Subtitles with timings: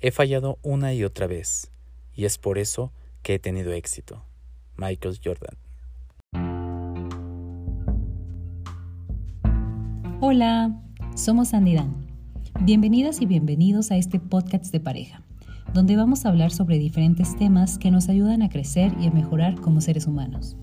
[0.00, 1.72] He fallado una y otra vez,
[2.14, 4.22] y es por eso que he tenido éxito.
[4.76, 5.56] Michael Jordan.
[10.20, 10.80] Hola,
[11.16, 12.06] somos Andy Dan.
[12.60, 15.24] Bienvenidas y bienvenidos a este podcast de pareja,
[15.74, 19.60] donde vamos a hablar sobre diferentes temas que nos ayudan a crecer y a mejorar
[19.60, 20.56] como seres humanos.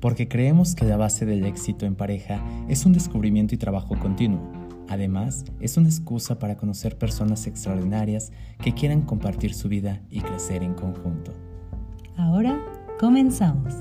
[0.00, 4.57] Porque creemos que la base del éxito en pareja es un descubrimiento y trabajo continuo.
[4.88, 8.32] Además, es una excusa para conocer personas extraordinarias
[8.62, 11.32] que quieran compartir su vida y crecer en conjunto.
[12.16, 12.64] Ahora,
[12.98, 13.74] comenzamos.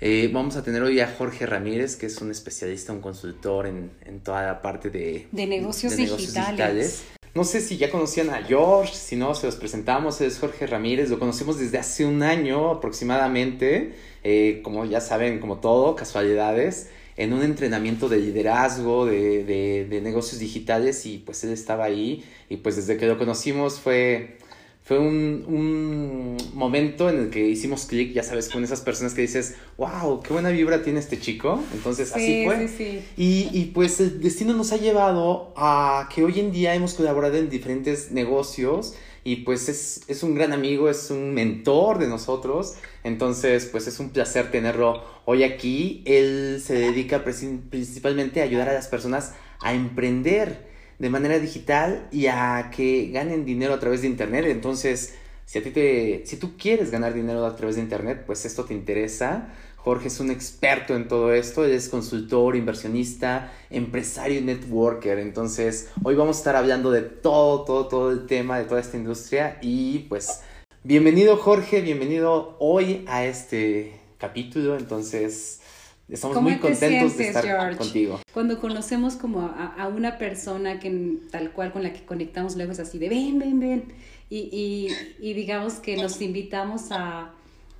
[0.00, 4.20] Eh, vamos a tener hoy a Jorge Ramírez, que es un especialista, un consultor en,
[4.24, 7.04] toda la parte de, de, negocios, digitales.
[7.34, 11.08] No sé si ya conocían a George, si no, se los presentamos, es Jorge Ramírez,
[11.08, 17.32] lo conocemos desde hace un año aproximadamente, eh, como ya saben, como todo, casualidades, en
[17.32, 22.58] un entrenamiento de liderazgo, de, de, de negocios digitales y pues él estaba ahí y
[22.58, 24.36] pues desde que lo conocimos fue
[24.84, 29.22] fue un, un, momento en el que hicimos clic, ya sabes, con esas personas que
[29.22, 31.62] dices, wow, qué buena vibra tiene este chico.
[31.72, 32.66] Entonces, así fue.
[32.66, 33.04] Sí, sí.
[33.16, 37.36] Y, y pues el destino nos ha llevado a que hoy en día hemos colaborado
[37.36, 42.74] en diferentes negocios y pues es, es un gran amigo, es un mentor de nosotros.
[43.04, 46.02] Entonces, pues es un placer tenerlo hoy aquí.
[46.06, 50.71] Él se dedica principalmente a ayudar a las personas a emprender
[51.02, 54.44] de manera digital y a que ganen dinero a través de internet.
[54.46, 58.44] Entonces, si a ti te, si tú quieres ganar dinero a través de internet, pues
[58.44, 59.52] esto te interesa.
[59.78, 65.18] Jorge es un experto en todo esto, él es consultor, inversionista, empresario y networker.
[65.18, 68.96] Entonces, hoy vamos a estar hablando de todo, todo, todo el tema de toda esta
[68.96, 70.42] industria y pues
[70.84, 74.76] bienvenido Jorge, bienvenido hoy a este capítulo.
[74.76, 75.61] Entonces,
[76.08, 78.20] Estamos muy contentos de estar contigo.
[78.32, 82.80] Cuando conocemos como a, una persona que tal cual con la que conectamos luego es
[82.80, 83.84] así de ven, ven, ven.
[84.28, 84.88] Y,
[85.20, 87.32] y, digamos que nos invitamos a,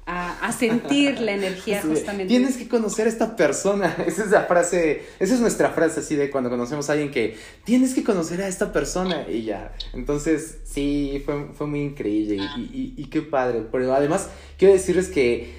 [0.05, 2.27] a, sentir la energía justamente.
[2.27, 3.97] Tienes que conocer a esta persona.
[4.07, 7.37] Esa es la frase, esa es nuestra frase así de cuando conocemos a alguien que
[7.65, 9.75] tienes que conocer a esta persona y ya.
[9.95, 13.63] Entonces, sí, fue, fue muy increíble y, y, qué padre.
[13.73, 14.29] Pero además,
[14.59, 15.55] quiero decirles que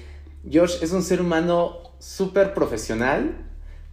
[0.50, 3.34] Josh es un ser humano súper profesional,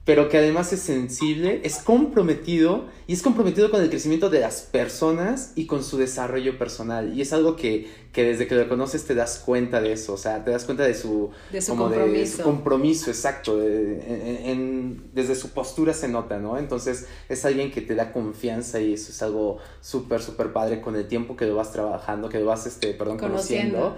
[0.03, 4.61] pero que además es sensible, es comprometido y es comprometido con el crecimiento de las
[4.61, 7.15] personas y con su desarrollo personal.
[7.15, 10.17] Y es algo que, que desde que lo conoces te das cuenta de eso, o
[10.17, 12.43] sea, te das cuenta de su, de su compromiso.
[12.43, 13.57] compromiso, exacto.
[13.57, 16.57] desde su postura se nota, ¿no?
[16.57, 20.95] Entonces es alguien que te da confianza y eso es algo súper, súper padre con
[20.95, 23.95] el tiempo que lo vas trabajando, que lo vas, este, perdón, conociendo.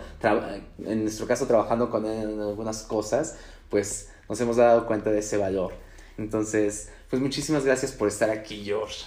[0.86, 3.38] en nuestro caso, trabajando con él en algunas cosas,
[3.74, 5.74] pues nos hemos dado cuenta de ese valor.
[6.20, 9.04] Entonces, pues muchísimas gracias por estar aquí, George.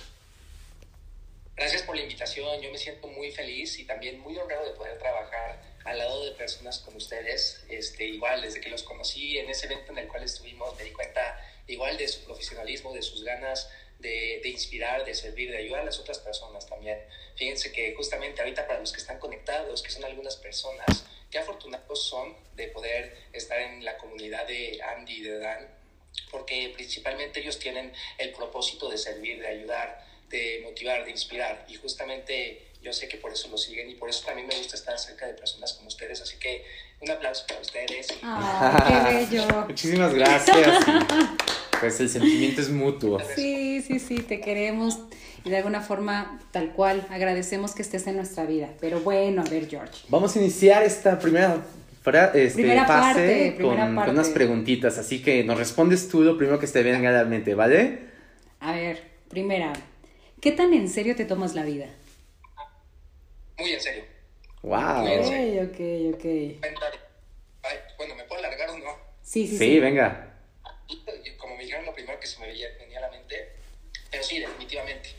[1.55, 4.99] Gracias por la invitación, yo me siento muy feliz y también muy honrado de poder
[4.99, 7.63] trabajar al lado de personas como ustedes.
[7.69, 10.91] Este, igual, desde que los conocí en ese evento en el cual estuvimos, me di
[10.91, 15.81] cuenta igual de su profesionalismo, de sus ganas de, de, inspirar, de servir, de ayudar
[15.81, 16.99] a las otras personas también.
[17.37, 22.07] Fíjense que justamente ahorita para los que están conectados, que son algunas personas, qué afortunados
[22.07, 25.77] son de poder estar en la comunidad de Andy y de Dan
[26.31, 31.65] porque principalmente ellos tienen el propósito de servir, de ayudar, de motivar, de inspirar.
[31.69, 34.77] Y justamente yo sé que por eso lo siguen y por eso también me gusta
[34.77, 36.21] estar cerca de personas como ustedes.
[36.21, 36.65] Así que
[37.01, 38.09] un aplauso para ustedes.
[38.09, 39.67] qué bello!
[39.67, 40.85] Muchísimas gracias.
[41.81, 43.21] pues el sentimiento es mutuo.
[43.35, 44.99] Sí, sí, sí, te queremos
[45.45, 48.71] y de alguna forma, tal cual, agradecemos que estés en nuestra vida.
[48.81, 50.05] Pero bueno, a ver, George.
[50.09, 51.63] Vamos a iniciar esta primera
[52.07, 56.83] este, primera parte, con, unas preguntitas, así que nos respondes tú lo primero que te
[56.85, 57.99] venga a la mente, ¿vale?
[58.61, 59.73] A ver, primera,
[60.41, 61.87] ¿qué tan en serio te tomas la vida?
[63.59, 64.05] Muy en serio.
[64.63, 65.05] Wow.
[65.05, 65.33] Ok,
[65.65, 66.25] ok, ok.
[67.99, 68.91] bueno, ¿me puedo alargar o no?
[69.23, 69.59] Sí, sí, sí.
[69.59, 70.33] Sí, venga.
[71.39, 73.53] Como me dijeron lo primero que se me venía a la mente,
[74.13, 75.11] pero sí, definitivamente.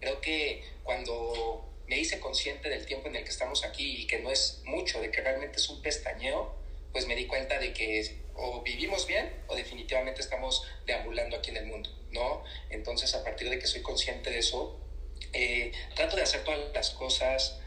[0.00, 4.18] Creo que cuando me hice consciente del tiempo en el que estamos aquí y que
[4.18, 6.54] no es mucho, de que realmente es un pestañeo,
[6.92, 11.58] pues me di cuenta de que o vivimos bien o definitivamente estamos deambulando aquí en
[11.58, 12.42] el mundo, ¿no?
[12.70, 14.78] Entonces, a partir de que soy consciente de eso,
[15.32, 17.60] eh, trato de hacer todas las cosas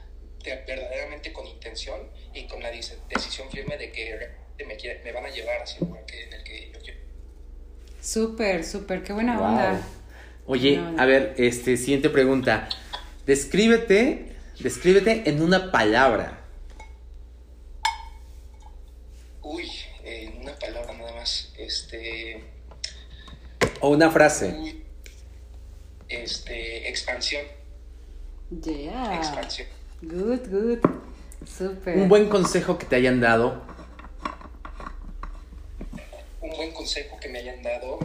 [0.44, 4.30] verdaderamente con intención y con la decisión firme de que
[4.66, 7.00] me, me van a llevar hacia el lugar que, en el que yo quiero.
[8.02, 9.88] Súper, súper, qué buena onda.
[10.52, 12.68] Oye, a ver, este, siguiente pregunta.
[13.28, 16.40] Descríbete, descríbete en una palabra.
[19.44, 19.70] Uy,
[20.04, 21.54] en una palabra nada más.
[21.56, 22.44] Este.
[23.80, 24.76] O una frase.
[26.08, 27.44] este, expansión.
[28.50, 29.18] Yeah.
[29.18, 29.68] Expansión.
[30.02, 30.80] Good, good.
[31.46, 31.96] Super.
[31.96, 33.62] Un buen consejo que te hayan dado.
[36.42, 38.00] Un buen consejo que me hayan dado,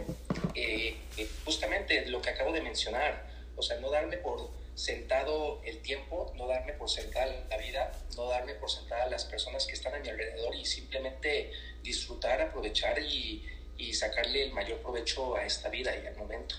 [0.55, 5.79] eh, eh, justamente lo que acabo de mencionar, o sea, no darme por sentado el
[5.81, 9.93] tiempo, no darme por sentada la vida, no darme por sentada las personas que están
[9.95, 13.45] a mi alrededor y simplemente disfrutar, aprovechar y,
[13.77, 16.55] y sacarle el mayor provecho a esta vida y al momento.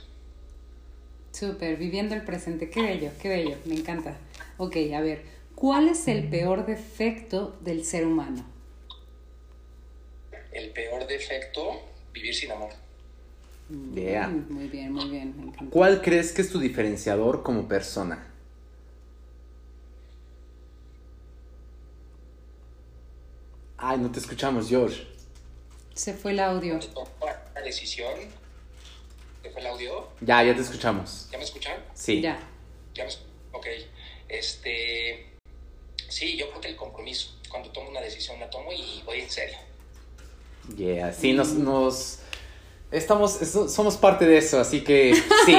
[1.32, 2.70] Súper, viviendo el presente.
[2.70, 4.16] Qué bello, qué bello, me encanta.
[4.56, 5.22] Ok, a ver,
[5.54, 8.46] ¿cuál es el peor defecto del ser humano?
[10.50, 11.82] El peor defecto,
[12.14, 12.70] vivir sin amor.
[13.68, 14.28] Yeah.
[14.28, 15.52] Mm, Muy bien, muy bien.
[15.70, 18.26] ¿Cuál crees que es tu diferenciador como persona?
[23.78, 25.06] Ay, no te escuchamos, George.
[25.94, 26.78] Se fue el audio.
[27.20, 28.12] Una decisión,
[29.42, 30.08] ¿qué fue el audio?
[30.20, 31.28] Ya, ya te escuchamos.
[31.30, 31.76] ¿Ya me escuchan?
[31.94, 32.20] Sí.
[32.20, 32.38] Ya.
[32.94, 33.10] Ya me
[33.52, 33.66] Ok.
[34.28, 35.26] Este.
[36.08, 37.36] Sí, yo creo que el compromiso.
[37.50, 39.56] Cuando tomo una decisión, la tomo y voy en serio.
[40.76, 42.18] Yeah, sí, nos, nos
[42.91, 45.56] estamos, somos parte de eso, así que sí.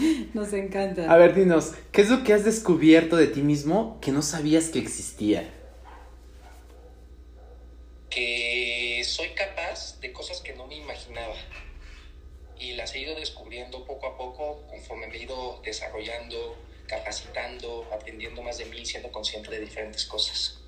[0.34, 1.12] Nos encanta.
[1.12, 4.68] A ver, dinos, ¿qué es lo que has descubierto de ti mismo que no sabías
[4.68, 5.52] que existía?
[8.08, 11.34] Que soy capaz de cosas que no me imaginaba.
[12.58, 16.56] Y las he ido descubriendo poco a poco conforme me he ido desarrollando,
[16.86, 20.60] capacitando, aprendiendo más de mí, siendo consciente de diferentes cosas.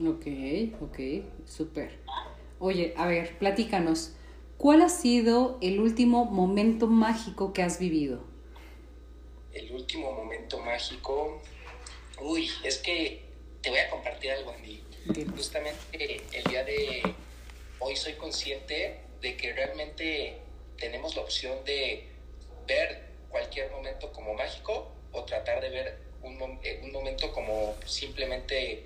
[0.00, 0.26] Ok,
[0.80, 0.98] ok,
[1.46, 1.98] súper.
[2.62, 4.12] Oye, a ver, platícanos.
[4.58, 8.22] ¿Cuál ha sido el último momento mágico que has vivido?
[9.54, 11.40] El último momento mágico.
[12.20, 13.24] Uy, es que
[13.62, 14.84] te voy a compartir algo, Andy.
[15.34, 17.02] Justamente el día de
[17.78, 20.36] hoy soy consciente de que realmente
[20.76, 22.08] tenemos la opción de
[22.68, 28.84] ver cualquier momento como mágico o tratar de ver un, eh, un momento como simplemente,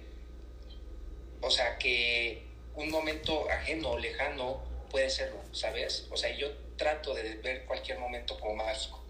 [1.41, 2.44] o sea, que
[2.77, 6.07] un momento ajeno o lejano puede serlo, ¿sabes?
[6.11, 9.03] O sea, yo trato de ver cualquier momento como mágico,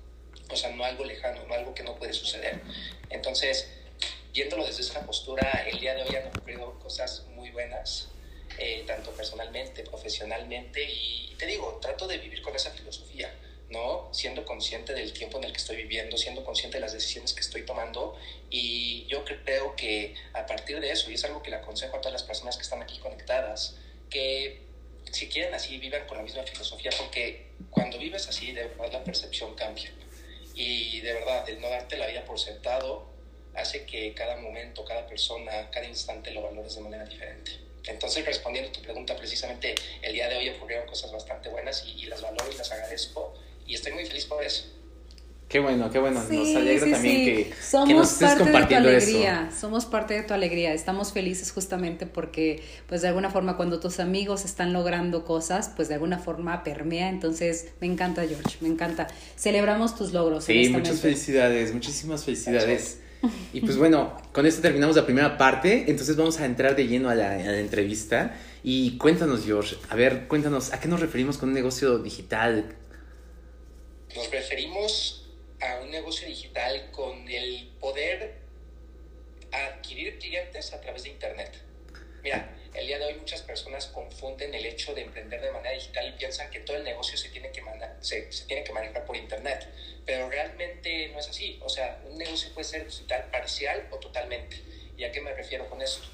[0.50, 2.61] o sea, no algo lejano, no algo que no puede suceder.
[3.11, 3.70] Entonces,
[4.32, 8.08] viéndolo desde esa postura, el día de hoy han ocurrido cosas muy buenas,
[8.58, 13.32] eh, tanto personalmente, profesionalmente, y te digo, trato de vivir con esa filosofía,
[13.75, 14.09] ¿no?
[14.12, 17.41] Siendo consciente del tiempo en el que estoy viviendo, siendo consciente de las decisiones que
[17.41, 18.17] estoy tomando,
[18.49, 22.00] y yo creo que a partir de eso, y es algo que le aconsejo a
[22.00, 23.76] todas las personas que están aquí conectadas,
[24.09, 24.62] que
[25.12, 29.05] si quieren así, vivan con la misma filosofía, porque cuando vives así, de verdad la
[29.05, 29.93] percepción cambia.
[30.55, 33.06] Y de verdad, el no darte la vida por sentado
[33.55, 37.53] hace que cada momento, cada persona, cada instante lo valores de manera diferente.
[37.87, 42.03] Entonces, respondiendo a tu pregunta, precisamente el día de hoy ocurrieron cosas bastante buenas y,
[42.03, 43.35] y las valoro y las agradezco
[43.66, 44.75] y estoy muy feliz por eso.
[45.49, 46.20] Qué bueno, qué bueno.
[46.20, 47.25] Nos alegra sí, también sí.
[47.26, 49.06] que, somos que nos estés parte de tu compartiendo eso.
[49.06, 50.75] alegría, somos parte de tu alegría.
[50.75, 55.87] Estamos felices justamente porque, pues de alguna forma, cuando tus amigos están logrando cosas, pues
[55.88, 57.08] de alguna forma permea.
[57.08, 59.06] Entonces, me encanta, George, me encanta.
[59.37, 60.44] Celebramos tus logros.
[60.44, 62.99] Sí, muchas felicidades, muchísimas felicidades.
[63.52, 67.08] Y pues bueno, con esto terminamos la primera parte, entonces vamos a entrar de lleno
[67.08, 68.34] a la, a la entrevista.
[68.64, 72.75] Y cuéntanos, George, a ver, cuéntanos, ¿a qué nos referimos con un negocio digital?
[74.14, 75.25] Nos referimos
[75.61, 78.37] a un negocio digital con el poder
[79.50, 81.50] adquirir clientes a través de Internet.
[82.23, 86.09] Mira, el día de hoy muchas personas confunden el hecho de emprender de manera digital
[86.09, 89.68] y piensan que todo el negocio se tiene que, manejar por Internet,
[90.06, 91.59] pero realmente no es así.
[91.62, 94.62] O sea, un negocio puede ser digital parcial o totalmente.
[94.97, 96.06] ¿Y a qué me refiero con esto?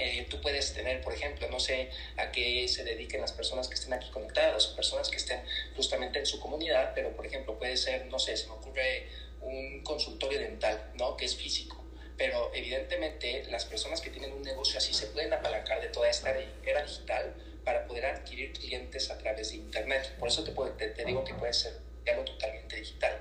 [0.00, 3.74] Eh, tú puedes tener, por ejemplo, no sé a qué se dediquen las personas que
[3.74, 5.42] estén aquí conectadas o personas que estén
[5.76, 9.06] justamente en su comunidad, pero por ejemplo puede ser, no sé, se me ocurre
[9.42, 11.16] un consultorio dental, ¿no?
[11.16, 11.76] Que es físico.
[12.16, 16.34] Pero evidentemente las personas que tienen un negocio así se pueden apalancar de toda esta
[16.64, 20.16] era digital para poder adquirir clientes a través de Internet.
[20.18, 21.74] Por eso te, puedo- te, te digo que puede ser
[22.06, 23.18] algo totalmente digital.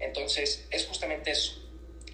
[0.00, 1.62] Entonces, es justamente eso,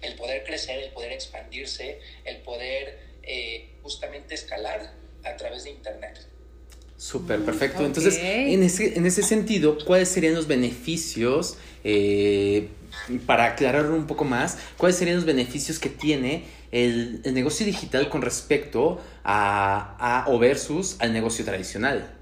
[0.01, 4.91] el poder crecer, el poder expandirse, el poder eh, justamente escalar
[5.23, 6.17] a través de Internet.
[6.97, 7.85] Súper, perfecto.
[7.85, 12.69] Entonces, en ese, en ese sentido, ¿cuáles serían los beneficios, eh,
[13.27, 18.09] para aclarar un poco más, cuáles serían los beneficios que tiene el, el negocio digital
[18.09, 22.17] con respecto a, a o versus al negocio tradicional?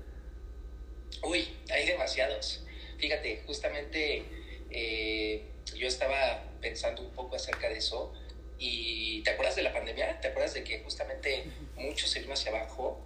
[1.24, 2.66] Uy, hay demasiados.
[2.98, 4.26] Fíjate, justamente
[4.70, 5.44] eh,
[5.76, 8.14] yo estaba pensando un poco acerca de eso
[8.60, 10.20] y ¿te acuerdas de la pandemia?
[10.22, 11.44] ¿Te acuerdas de que justamente
[11.76, 13.00] mucho se vino hacia abajo?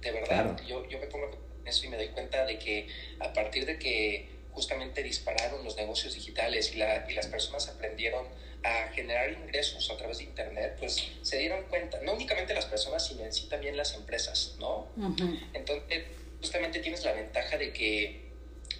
[0.00, 0.56] De verdad, Claro.
[0.66, 1.30] yo, yo me pongo
[1.62, 2.86] en eso y me doy cuenta de que
[3.20, 8.26] a partir de que justamente dispararon los negocios digitales y, la, y las personas aprendieron
[8.62, 13.06] a generar ingresos a través de Internet, pues se dieron cuenta, no únicamente las personas,
[13.06, 14.88] sino en sí también las empresas, ¿no?
[15.52, 16.04] Entonces,
[16.40, 18.26] justamente tienes la ventaja de que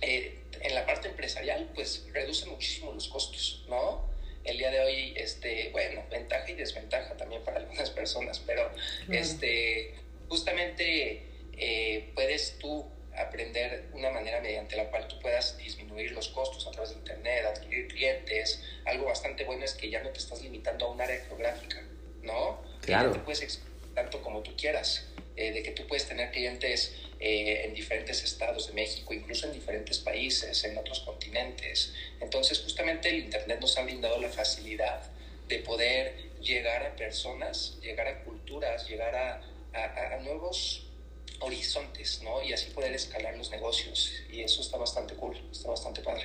[0.00, 4.08] eh, en la parte empresarial, pues reduce muchísimo los costos, ¿no?
[4.44, 8.70] El día de hoy, este, bueno, ventaja y desventaja también para algunas personas, pero
[9.10, 9.92] este,
[10.28, 11.22] justamente
[11.58, 16.70] eh, puedes tú aprender una manera mediante la cual tú puedas disminuir los costos a
[16.70, 18.62] través de Internet, adquirir clientes.
[18.84, 21.82] Algo bastante bueno es que ya no te estás limitando a un área geográfica,
[22.22, 22.62] ¿no?
[22.82, 23.12] Claro.
[23.12, 23.60] te puedes
[23.94, 25.06] tanto como tú quieras,
[25.36, 29.54] eh, de que tú puedes tener clientes eh, en diferentes estados de México, incluso en
[29.54, 31.94] diferentes países, en otros continentes.
[32.20, 35.00] Entonces, justamente el Internet nos ha brindado la facilidad
[35.48, 39.42] de poder llegar a personas, llegar a culturas, llegar a,
[39.74, 40.86] a, nuevos
[41.40, 42.42] horizontes, ¿no?
[42.42, 44.12] Y así poder escalar los negocios.
[44.32, 46.24] Y eso está bastante cool, está bastante padre.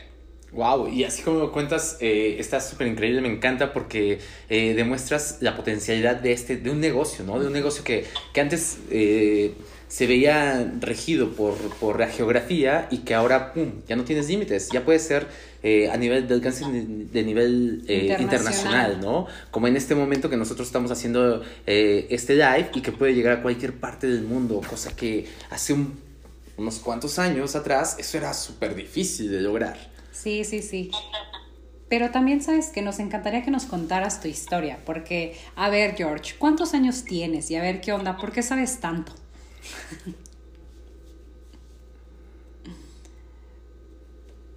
[0.52, 5.56] Wow, y así como cuentas, eh, está súper increíble, me encanta porque eh, demuestras la
[5.56, 7.40] potencialidad de, este, de un negocio, ¿no?
[7.40, 9.54] De un negocio que, que antes eh,
[9.88, 14.70] se veía regido por, por la geografía y que ahora, ¡pum!, ya no tienes límites,
[14.74, 15.26] ya puede ser
[15.64, 19.00] eh, a nivel de alcance de, nivel eh, internacional.
[19.02, 19.28] ¿no?
[19.52, 23.38] Como en este momento que nosotros estamos haciendo eh, este live y que puede llegar
[23.38, 25.76] a cualquier parte del mundo, cosa que hace
[26.58, 29.78] unos cuantos años atrás eso era súper difícil de lograr.
[30.12, 30.92] Sí, sí, sí.
[31.90, 36.36] Pero también sabes que nos encantaría que nos contaras tu historia, porque, a ver, George,
[36.40, 37.52] ¿cuántos años tienes?
[37.52, 39.14] Y a ver qué onda, ¿por qué sabes tanto?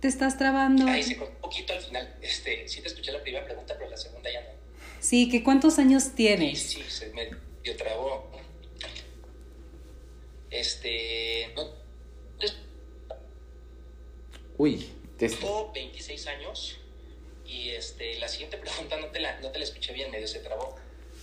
[0.04, 0.87] ¿Te estás trabando?
[0.87, 2.14] Ahí se un poquito al final.
[2.20, 4.49] Este, sí te escuché la primera pregunta, pero la segunda ya no.
[5.00, 6.61] Sí, ¿que cuántos años tienes?
[6.61, 7.30] Sí, sí, se me
[7.62, 8.30] dio trabó.
[10.50, 11.70] Este, no,
[14.58, 16.78] Uy, tengo 26 años
[17.46, 20.40] y este, la siguiente pregunta no te la, no te la escuché bien, medio se
[20.40, 20.76] trabó.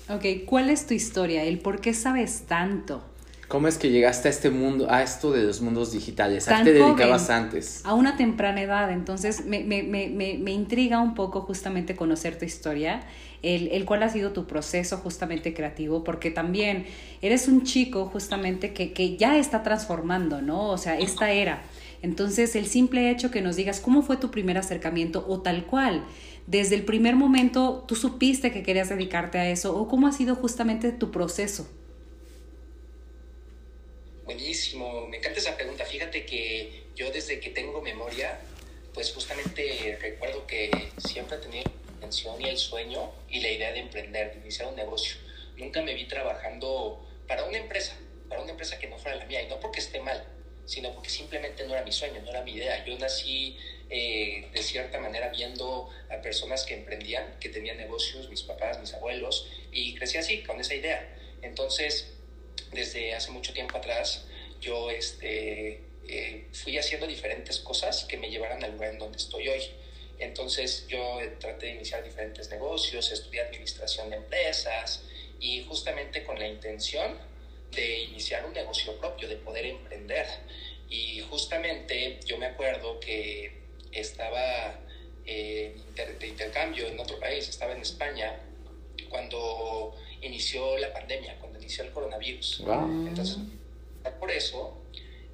[0.09, 1.43] Ok, ¿cuál es tu historia?
[1.43, 3.05] ¿El por qué sabes tanto?
[3.51, 6.47] ¿Cómo es que llegaste a este mundo, a esto de los mundos digitales?
[6.47, 7.81] ¿A qué te dedicabas antes?
[7.83, 12.45] A una temprana edad, entonces me, me, me, me, intriga un poco justamente conocer tu
[12.45, 13.01] historia,
[13.41, 16.85] el, el cuál ha sido tu proceso justamente creativo, porque también
[17.21, 20.69] eres un chico justamente que, que ya está transformando, ¿no?
[20.69, 21.61] O sea, esta era.
[22.01, 26.05] Entonces, el simple hecho que nos digas cómo fue tu primer acercamiento o tal cual,
[26.47, 30.35] desde el primer momento tú supiste que querías dedicarte a eso o cómo ha sido
[30.35, 31.67] justamente tu proceso.
[34.33, 35.83] Buenísimo, me encanta esa pregunta.
[35.83, 38.39] Fíjate que yo desde que tengo memoria,
[38.93, 40.71] pues justamente recuerdo que
[41.05, 44.77] siempre tenido la intención y el sueño y la idea de emprender, de iniciar un
[44.77, 45.17] negocio.
[45.57, 47.93] Nunca me vi trabajando para una empresa,
[48.29, 50.25] para una empresa que no fuera la mía, y no porque esté mal,
[50.65, 52.85] sino porque simplemente no era mi sueño, no era mi idea.
[52.85, 53.57] Yo nací
[53.89, 58.93] eh, de cierta manera viendo a personas que emprendían, que tenían negocios, mis papás, mis
[58.93, 61.17] abuelos, y crecí así, con esa idea.
[61.41, 62.13] Entonces,
[62.71, 64.25] desde hace mucho tiempo atrás,
[64.59, 69.47] yo este, eh, fui haciendo diferentes cosas que me llevaran al lugar en donde estoy
[69.47, 69.61] hoy.
[70.19, 75.03] Entonces yo traté de iniciar diferentes negocios, estudié administración de empresas
[75.39, 77.17] y justamente con la intención
[77.71, 80.27] de iniciar un negocio propio, de poder emprender.
[80.89, 84.79] Y justamente yo me acuerdo que estaba
[85.25, 85.75] eh,
[86.19, 88.39] de intercambio en otro país, estaba en España,
[89.09, 92.63] cuando inició la pandemia, cuando inició el coronavirus.
[93.07, 93.37] Entonces,
[94.19, 94.81] por eso,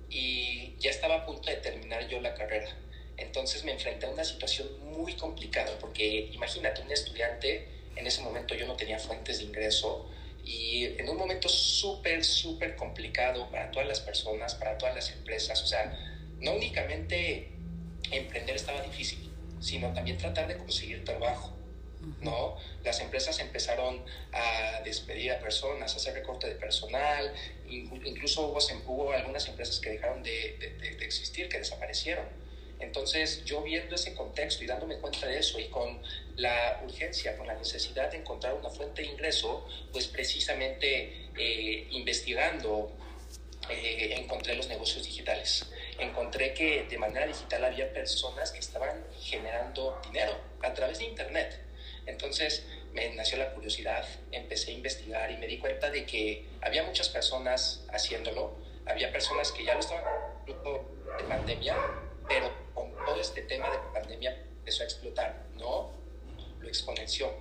[0.10, 2.70] y ya estaba a punto de terminar yo la carrera.
[3.18, 8.56] Entonces me enfrenté a una situación muy complicada, porque imagínate, un estudiante, en ese momento
[8.56, 10.08] yo no tenía fuentes de ingreso,
[10.46, 15.62] y en un momento súper, súper complicado para todas las personas, para todas las empresas.
[15.62, 15.94] O sea,
[16.40, 17.50] no únicamente
[18.12, 19.30] emprender estaba difícil,
[19.60, 21.57] sino también tratar de conseguir trabajo.
[22.22, 22.58] ¿No?
[22.84, 27.34] Las empresas empezaron a despedir a personas, a hacer recorte de personal,
[27.68, 32.26] incluso hubo, algunas empresas que dejaron de, de, existir, que desaparecieron.
[32.80, 36.00] Entonces, yo viendo ese contexto y dándome cuenta de eso y con
[36.36, 42.96] la urgencia, con la necesidad de encontrar una fuente de ingreso, pues precisamente eh, investigando
[43.70, 45.66] eh, encontré los negocios digitales.
[46.00, 51.67] Encontré que de manera digital había personas que estaban generando dinero a través de Internet.
[52.08, 56.84] Entonces me nació la curiosidad, empecé a investigar y me di cuenta de que había
[56.84, 60.04] muchas personas haciéndolo, había personas que ya lo estaban
[60.46, 61.76] de pandemia,
[62.28, 65.92] pero con todo este tema de pandemia empezó a explotar, ¿no?
[66.60, 67.32] Lo exponenció.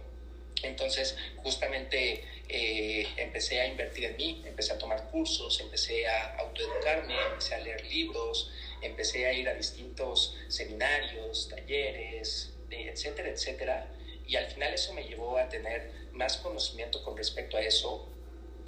[0.62, 7.14] Entonces, justamente eh, empecé a invertir en mí, empecé a tomar cursos, empecé a autoeducarme,
[7.30, 13.87] empecé a leer libros, empecé a ir a distintos seminarios, talleres, etcétera, etcétera,
[14.26, 18.09] y al final eso me llevó a tener más conocimiento con respecto a eso.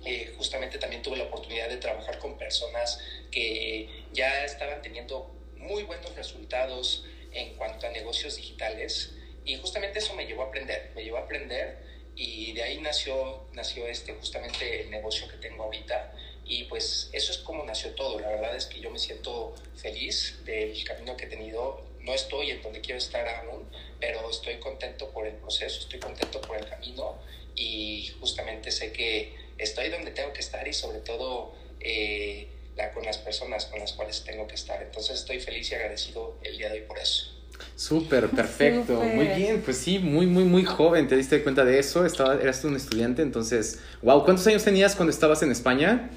[0.05, 3.01] Eh, justamente también tuve la oportunidad de trabajar con personas
[3.33, 10.15] que ya estaban teniendo muy buenos resultados en cuanto a negocios digitales y justamente eso
[10.15, 11.79] me llevó a aprender, me llevó a aprender
[12.15, 16.13] y de ahí nació, nació este, justamente el negocio que tengo ahorita
[16.45, 20.39] y pues eso es como nació todo, la verdad es que yo me siento feliz
[20.45, 23.65] del camino que he tenido, no estoy en donde quiero estar aún,
[24.01, 27.19] pero estoy contento por el proceso, estoy contento por el camino
[27.55, 33.05] y justamente sé que estoy donde tengo que estar y sobre todo eh, la, con
[33.05, 34.83] las personas con las cuales tengo que estar.
[34.83, 37.35] Entonces estoy feliz y agradecido el día de hoy por eso.
[37.75, 39.01] Súper, perfecto.
[39.03, 41.09] Muy bien, pues sí, muy, muy, muy joven.
[41.09, 42.07] ¿Te diste cuenta de eso?
[42.07, 46.11] Estaba, eras un estudiante, entonces, wow, ¿cuántos años tenías cuando estabas en España?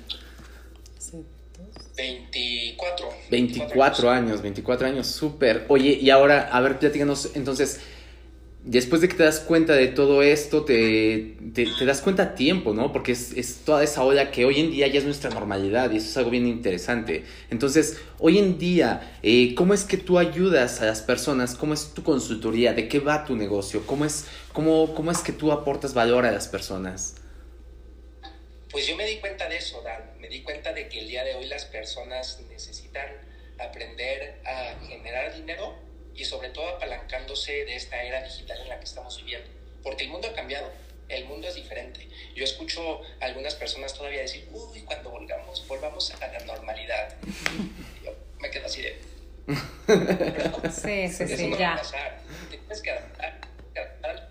[1.96, 3.10] 24.
[3.32, 5.66] 24 años, 24 años, súper.
[5.70, 7.80] Oye, y ahora, a ver, platícanos, entonces,
[8.66, 12.74] después de que te das cuenta de todo esto, te, te, das cuenta a tiempo,
[12.74, 12.92] ¿no?
[12.92, 15.98] Porque es, es, toda esa ola que hoy en día ya es nuestra normalidad y
[15.98, 17.24] eso es algo bien interesante.
[17.50, 21.56] Entonces, hoy en día, eh, ¿cómo es que tú ayudas a las personas?
[21.56, 22.74] ¿Cómo es tu consultoría?
[22.74, 23.84] ¿De qué va tu negocio?
[23.86, 27.16] ¿Cómo es, cómo, cómo es que tú aportas valor a las personas?
[28.72, 30.18] Pues yo me di cuenta de eso, Dan.
[30.20, 33.10] Me di cuenta de que el día de hoy las personas necesitan
[33.60, 35.76] aprender a generar dinero
[36.16, 39.50] y sobre todo apalancándose de esta era digital en la que estamos viviendo.
[39.84, 40.72] Porque el mundo ha cambiado,
[41.10, 42.08] el mundo es diferente.
[42.34, 47.16] Yo escucho a algunas personas todavía decir, uy, cuando volvamos, volvamos a la normalidad.
[48.04, 49.02] Yo me quedo así de...
[50.72, 51.82] sí, sí, sí, no ya.
[52.50, 53.42] Te tienes que adaptar,
[53.76, 54.30] adaptar.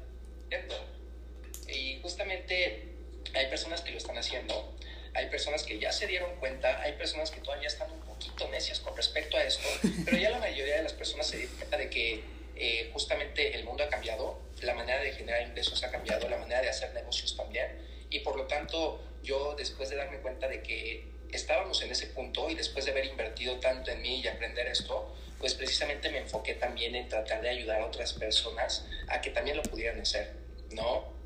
[1.69, 2.90] Y justamente
[3.35, 4.75] hay personas que lo están haciendo,
[5.15, 8.81] hay personas que ya se dieron cuenta, hay personas que todavía están un poquito necias
[8.81, 9.69] con respecto a esto,
[10.05, 12.25] pero ya la mayoría de las personas se dieron cuenta de que
[12.57, 16.61] eh, justamente el mundo ha cambiado, la manera de generar ingresos ha cambiado, la manera
[16.61, 17.69] de hacer negocios también,
[18.11, 22.51] y por lo tanto yo después de darme cuenta de que estábamos en ese punto
[22.51, 26.55] y después de haber invertido tanto en mí y aprender esto, pues precisamente me enfoqué
[26.55, 30.33] también en tratar de ayudar a otras personas a que también lo pudieran hacer,
[30.71, 31.20] ¿no?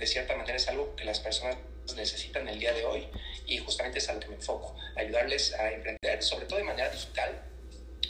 [0.00, 1.58] De cierta manera es algo que las personas
[1.94, 3.06] necesitan el día de hoy
[3.46, 6.88] y justamente es a lo que me enfoco, ayudarles a emprender, sobre todo de manera
[6.88, 7.30] digital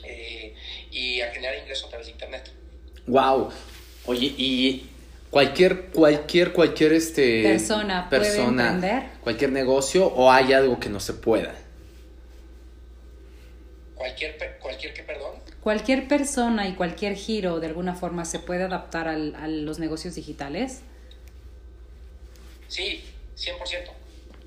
[0.04, 0.54] eh,
[0.92, 2.52] y a generar ingresos a través de Internet.
[3.08, 3.50] Wow.
[4.06, 4.88] Oye, y
[5.30, 9.02] cualquier, cualquier, cualquier este, persona, persona puede emprender.
[9.22, 11.56] cualquier negocio o hay algo que no se pueda.
[13.96, 15.32] Cualquier, cualquier que, perdón.
[15.60, 20.14] Cualquier persona y cualquier giro de alguna forma se puede adaptar al, a los negocios
[20.14, 20.82] digitales.
[22.70, 23.02] Sí,
[23.36, 23.90] 100%.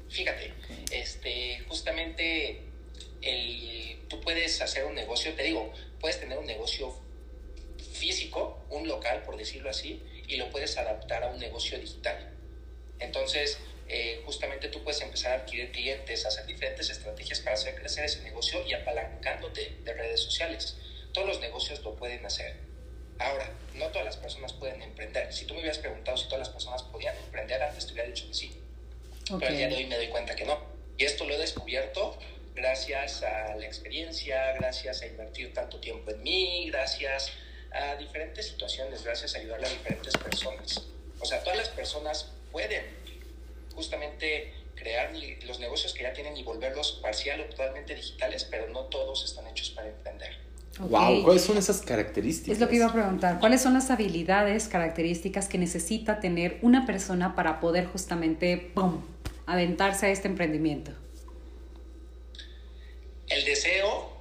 [0.09, 0.53] Fíjate,
[0.91, 2.61] este, justamente
[3.21, 6.95] el, tú puedes hacer un negocio, te digo, puedes tener un negocio
[7.91, 12.31] físico, un local, por decirlo así, y lo puedes adaptar a un negocio digital.
[12.99, 13.57] Entonces,
[13.89, 18.21] eh, justamente tú puedes empezar a adquirir clientes, hacer diferentes estrategias para hacer crecer ese
[18.21, 20.77] negocio y apalancándote de redes sociales.
[21.11, 22.55] Todos los negocios lo pueden hacer.
[23.23, 25.31] Ahora, no todas las personas pueden emprender.
[25.33, 28.27] Si tú me hubieras preguntado si todas las personas podían emprender, antes te hubiera dicho
[28.27, 28.51] que sí.
[29.25, 30.59] Pero al día de hoy me doy cuenta que no.
[30.97, 32.17] Y esto lo he descubierto
[32.53, 37.31] gracias a la experiencia, gracias a invertir tanto tiempo en mí, gracias
[37.71, 40.83] a diferentes situaciones, gracias a ayudarle a diferentes personas.
[41.19, 42.85] O sea, todas las personas pueden
[43.73, 45.11] justamente crear
[45.45, 49.47] los negocios que ya tienen y volverlos parcial o totalmente digitales, pero no todos están
[49.47, 50.42] hechos para emprender.
[50.79, 52.53] Wow, ¿cuáles son esas características?
[52.53, 53.39] Es lo que iba a preguntar.
[53.39, 59.05] ¿Cuáles son las habilidades, características que necesita tener una persona para poder justamente ¡pum!
[59.45, 60.91] aventarse a este emprendimiento?
[63.27, 64.17] El deseo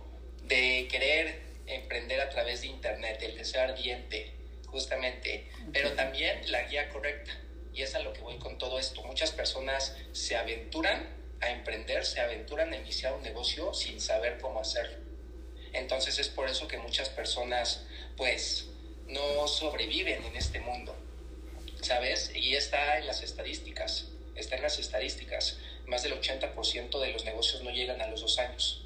[0.47, 4.35] de querer emprender a través de Internet, el deseo ardiente,
[4.67, 7.33] justamente, pero también la guía correcta.
[7.73, 9.03] Y es a lo que voy con todo esto.
[9.05, 11.09] Muchas personas se aventuran
[11.41, 15.02] a emprender, se aventuran a iniciar un negocio sin saber cómo hacerlo.
[15.73, 17.85] Entonces es por eso que muchas personas
[18.17, 18.67] pues
[19.07, 20.95] no sobreviven en este mundo,
[21.81, 22.31] ¿sabes?
[22.35, 25.59] Y está en las estadísticas está en las estadísticas.
[25.87, 28.85] Más del 80% de los negocios no llegan a los dos años.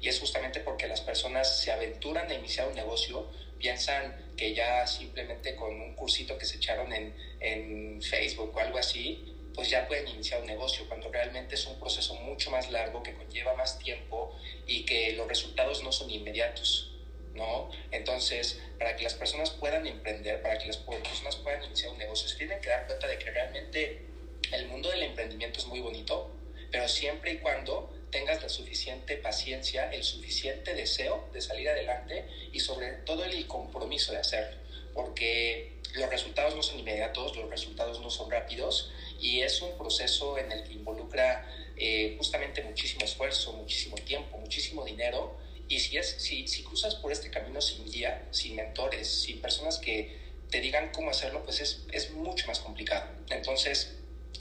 [0.00, 4.86] Y es justamente porque las personas se aventuran a iniciar un negocio, piensan que ya
[4.86, 9.88] simplemente con un cursito que se echaron en, en Facebook o algo así, pues ya
[9.88, 13.76] pueden iniciar un negocio, cuando realmente es un proceso mucho más largo, que conlleva más
[13.80, 14.32] tiempo
[14.68, 16.92] y que los resultados no son inmediatos.
[17.34, 17.68] ¿no?
[17.90, 22.28] Entonces, para que las personas puedan emprender, para que las personas puedan iniciar un negocio,
[22.28, 24.06] se tienen que dar cuenta de que realmente
[24.52, 26.30] el mundo del emprendimiento es muy bonito,
[26.70, 32.60] pero siempre y cuando tengas la suficiente paciencia, el suficiente deseo de salir adelante y
[32.60, 34.56] sobre todo el compromiso de hacerlo,
[34.94, 40.38] porque los resultados no son inmediatos, los resultados no son rápidos y es un proceso
[40.38, 45.36] en el que involucra eh, justamente muchísimo esfuerzo, muchísimo tiempo, muchísimo dinero
[45.68, 49.78] y si, es, si, si cruzas por este camino sin guía, sin mentores, sin personas
[49.78, 50.16] que
[50.50, 53.06] te digan cómo hacerlo, pues es, es mucho más complicado.
[53.28, 53.96] Entonces,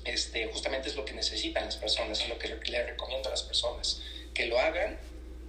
[0.06, 3.44] este, justamente es lo que necesitan las personas, es lo que le recomiendo a las
[3.44, 4.02] personas,
[4.34, 4.98] que lo hagan,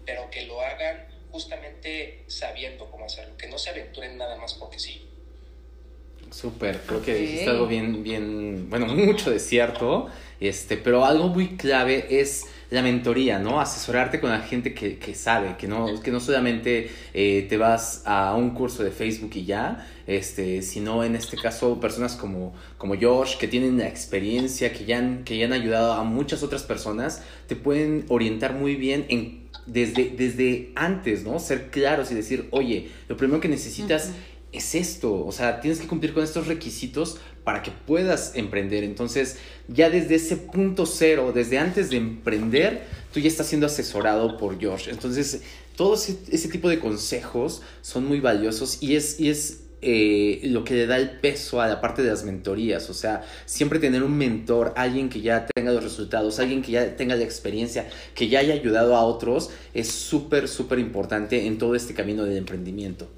[0.05, 4.79] pero que lo hagan justamente sabiendo cómo hacerlo, que no se aventuren nada más porque
[4.79, 5.08] sí.
[6.31, 10.09] Súper, creo que dijiste algo bien, bien, bueno, mucho de cierto,
[10.41, 13.61] este, pero algo muy clave es la mentoría, ¿no?
[13.61, 18.03] Asesorarte con la gente que, que sabe, que no, que no solamente eh, te vas
[18.05, 22.95] a un curso de Facebook y ya, este, sino en este caso personas como, como
[23.01, 26.63] Josh, que tienen la experiencia, que ya, han, que ya han ayudado a muchas otras
[26.63, 31.39] personas, te pueden orientar muy bien en, desde, desde antes, ¿no?
[31.39, 34.13] Ser claros y decir, oye, lo primero que necesitas
[34.59, 38.85] es esto, o sea, tienes que cumplir con estos requisitos para que puedas emprender.
[38.85, 44.37] Entonces, ya desde ese punto cero, desde antes de emprender, tú ya estás siendo asesorado
[44.37, 44.89] por Josh.
[44.89, 45.43] Entonces,
[45.77, 50.75] todo ese, tipo de consejos son muy valiosos y es, y es eh, lo que
[50.75, 52.91] le da el peso a la parte de las mentorías.
[52.91, 56.97] O sea, siempre tener un mentor, alguien que ya tenga los resultados, alguien que ya
[56.97, 61.75] tenga la experiencia, que ya haya ayudado a otros, es súper, súper importante en todo
[61.75, 63.09] este camino del emprendimiento.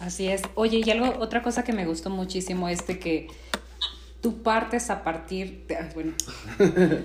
[0.00, 0.42] Así es.
[0.54, 3.28] Oye, y algo, otra cosa que me gustó muchísimo es de que
[4.20, 6.12] tú partes a partir, de, bueno,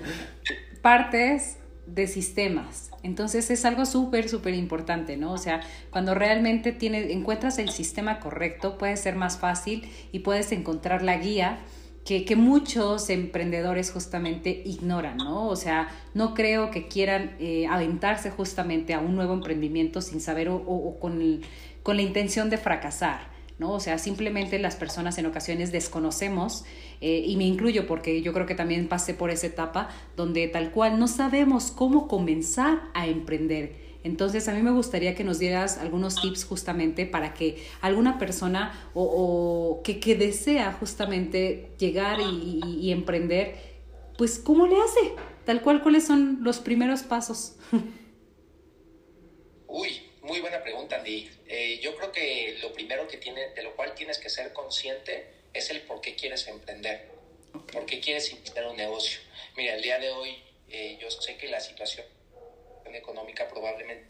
[0.82, 2.90] partes de sistemas.
[3.02, 5.32] Entonces es algo súper, súper importante, ¿no?
[5.32, 10.50] O sea, cuando realmente tienes, encuentras el sistema correcto, puede ser más fácil y puedes
[10.50, 11.58] encontrar la guía
[12.06, 15.48] que, muchos emprendedores justamente ignoran, ¿no?
[15.48, 20.48] O sea, no creo que quieran eh, aventarse justamente a un nuevo emprendimiento sin saber
[20.48, 21.20] o, o con
[21.82, 23.70] con la intención de fracasar, ¿no?
[23.70, 26.64] O sea, simplemente las personas en ocasiones desconocemos,
[27.00, 30.72] eh, y me incluyo porque yo creo que también pasé por esa etapa donde tal
[30.72, 33.85] cual no sabemos cómo comenzar a emprender.
[34.06, 38.90] Entonces a mí me gustaría que nos dieras algunos tips justamente para que alguna persona
[38.94, 43.56] o, que, que, desea justamente llegar y, y emprender,
[44.16, 45.12] pues ¿cómo le hace?
[45.44, 47.56] Tal cual, ¿cuáles son los primeros pasos?
[49.66, 51.28] Uy, muy buena pregunta, Andy.
[51.48, 55.26] Eh, yo creo que lo primero que tiene, de lo cual tienes que ser consciente
[55.52, 57.08] es el por qué quieres emprender,
[57.72, 59.18] por qué quieres iniciar un negocio.
[59.56, 60.36] Mira, el día de hoy
[60.68, 62.06] eh, yo sé que la situación
[62.94, 64.06] económica probablemente...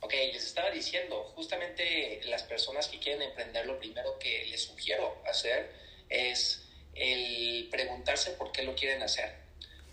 [0.00, 5.16] Ok, les estaba diciendo, justamente las personas que quieren emprender, lo primero que les sugiero
[5.26, 5.70] hacer
[6.10, 9.34] es el preguntarse por qué lo quieren hacer,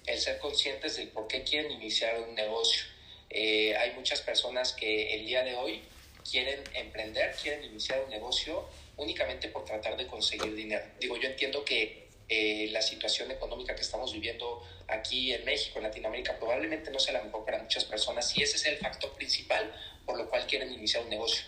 [0.06, 2.84] el ser conscientes del por qué quieren iniciar un negocio.
[3.30, 5.82] Eh, hay muchas personas que el día de hoy
[6.30, 10.86] quieren emprender, quieren iniciar un negocio únicamente por tratar de conseguir dinero.
[11.00, 15.84] Digo, yo entiendo que eh, la situación económica que estamos viviendo aquí en México, en
[15.84, 19.70] Latinoamérica, probablemente no sea la mejor para muchas personas y ese es el factor principal
[20.06, 21.44] por lo cual quieren iniciar un negocio.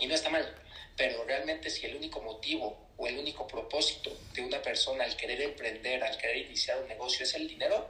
[0.00, 0.44] Y no está mal,
[0.96, 5.40] pero realmente si el único motivo o el único propósito de una persona al querer
[5.40, 7.88] emprender, al querer iniciar un negocio es el dinero,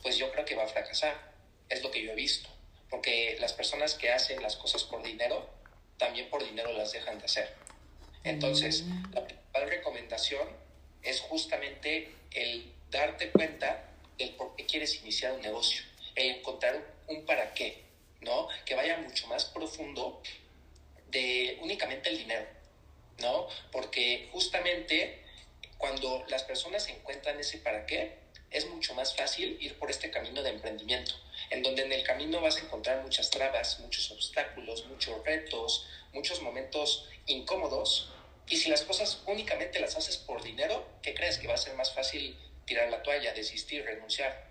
[0.00, 1.30] pues yo creo que va a fracasar.
[1.68, 2.48] Es lo que yo he visto.
[2.88, 5.46] Porque las personas que hacen las cosas por dinero
[5.98, 7.54] también por dinero las dejan de hacer.
[8.24, 9.12] Entonces, mm.
[9.12, 10.48] la principal recomendación
[11.06, 13.84] es justamente el darte cuenta
[14.18, 15.82] del por qué quieres iniciar un negocio,
[16.14, 17.84] el encontrar un para qué,
[18.20, 18.48] ¿no?
[18.64, 20.22] Que vaya mucho más profundo
[21.08, 22.46] de únicamente el dinero,
[23.18, 23.48] ¿no?
[23.72, 25.22] Porque justamente
[25.78, 28.18] cuando las personas encuentran ese para qué,
[28.50, 31.14] es mucho más fácil ir por este camino de emprendimiento
[31.50, 36.42] en donde en el camino vas a encontrar muchas trabas, muchos obstáculos, muchos retos, muchos
[36.42, 38.12] momentos incómodos.
[38.48, 41.38] Y si las cosas únicamente las haces por dinero, ¿qué crees?
[41.38, 44.46] Que va a ser más fácil tirar la toalla, desistir, renunciar.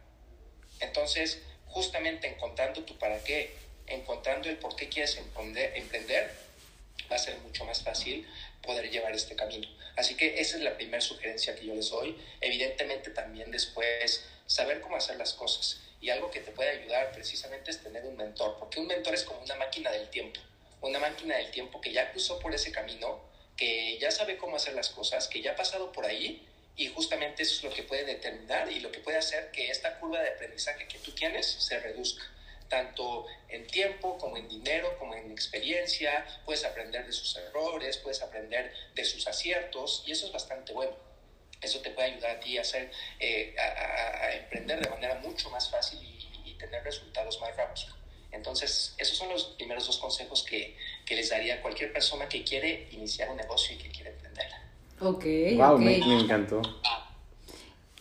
[0.80, 3.56] Entonces, justamente encontrando tu para qué,
[3.88, 6.34] encontrando el por qué quieres emprender,
[7.12, 8.28] va a ser mucho más fácil
[8.62, 9.68] poder llevar este camino.
[9.96, 12.18] Así que esa es la primera sugerencia que yo les doy.
[12.42, 15.82] Evidentemente también después saber cómo hacer las cosas.
[16.02, 19.24] Y algo que te puede ayudar precisamente es tener un mentor, porque un mentor es
[19.24, 20.40] como una máquina del tiempo,
[20.82, 23.22] una máquina del tiempo que ya cruzó por ese camino,
[23.58, 27.44] que ya sabe cómo hacer las cosas, que ya ha pasado por ahí y justamente
[27.44, 30.30] eso es lo que puede determinar y lo que puede hacer que esta curva de
[30.30, 32.24] aprendizaje que tú tienes se reduzca
[32.70, 38.22] tanto en tiempo como en dinero, como en experiencia, puedes aprender de sus errores, puedes
[38.22, 40.96] aprender de sus aciertos y eso es bastante bueno.
[41.62, 45.70] Eso te puede ayudar a ti a, hacer, eh, a, emprender de manera mucho más
[45.70, 46.16] fácil y,
[46.58, 47.94] tener resultados más rápido.
[48.36, 52.44] Entonces, esos son los primeros dos consejos que, que les daría a cualquier persona que
[52.44, 54.46] quiere iniciar un negocio y que quiere emprender.
[55.00, 55.26] Ok.
[55.58, 56.62] Wow, me, me, encantó.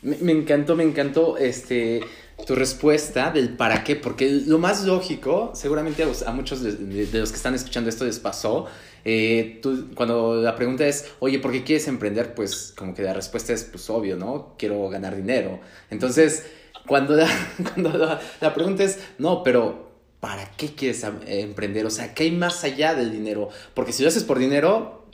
[0.02, 2.00] Me, me, encantó, me encantó este,
[2.46, 7.06] tu respuesta del para qué, porque lo más lógico, seguramente a, a muchos de, de,
[7.06, 8.66] de, los que están escuchando esto les pasó.
[9.04, 12.34] Eh, tú, cuando la pregunta es, oye, ¿por qué quieres emprender?
[12.34, 14.54] Pues como que la respuesta es, pues obvio, ¿no?
[14.58, 15.60] Quiero ganar dinero.
[15.90, 16.46] Entonces,
[16.86, 17.28] cuando la,
[17.74, 19.83] cuando la, la pregunta es, no, pero
[20.24, 21.84] ¿para qué quieres emprender?
[21.84, 23.50] O sea, ¿qué hay más allá del dinero?
[23.74, 25.04] Porque si lo haces por dinero,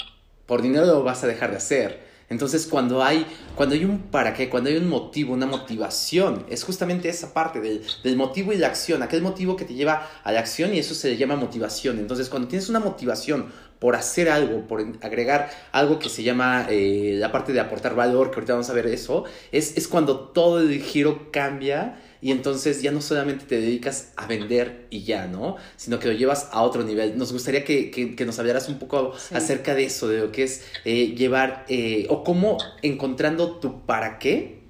[0.47, 2.07] por dinero lo vas a dejar de hacer.
[2.29, 6.63] Entonces, cuando hay, cuando hay un para qué, cuando hay un motivo, una motivación, es
[6.63, 10.31] justamente esa parte del, del, motivo y la acción, aquel motivo que te lleva a
[10.31, 11.99] la acción y eso se le llama motivación.
[11.99, 13.47] Entonces, cuando tienes una motivación
[13.81, 18.31] por hacer algo, por agregar algo que se llama eh, la parte de aportar valor,
[18.31, 22.83] que ahorita vamos a ver eso, es, es cuando todo el giro cambia y entonces
[22.83, 25.57] ya no solamente te dedicas a vender y ya, ¿no?
[25.77, 27.17] Sino que lo llevas a otro nivel.
[27.17, 29.35] Nos gustaría que, que, que nos hablaras un poco sí.
[29.35, 34.19] acerca de eso, de lo que es eh, llevar eh, o cómo encontrando tu para
[34.19, 34.61] qué,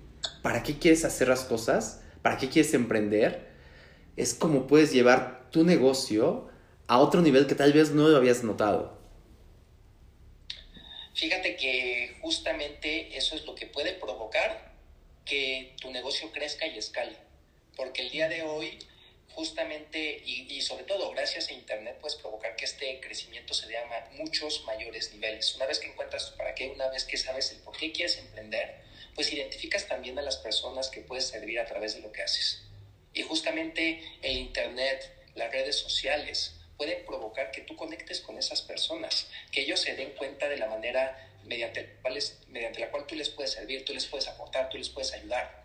[0.43, 3.51] para qué quieres hacer las cosas, para qué quieres emprender,
[4.17, 6.47] es como puedes llevar tu negocio
[6.87, 9.00] a otro nivel que tal vez no lo habías notado.
[11.15, 14.73] Fíjate que justamente eso es lo que puede provocar
[15.25, 17.17] que tu negocio crezca y escale.
[17.77, 18.79] Porque el día de hoy
[19.33, 23.79] justamente y, y, sobre todo gracias a internet puedes provocar que este crecimiento se dé
[23.79, 25.55] a muchos mayores niveles.
[25.55, 28.81] Una vez que encuentras para qué una vez que sabes el por qué quieres emprender
[29.15, 32.63] pues identificas también a las personas que puedes servir a través de lo que haces.
[33.13, 39.27] Y justamente el internet las redes sociales pueden provocar que tú conectes con esas personas
[39.53, 41.05] que ellos se den cuenta de la manera
[41.45, 41.99] mediante,
[42.49, 45.61] mediante la cual tú les puedes servir tú les puedes aportar tú les puedes ayudar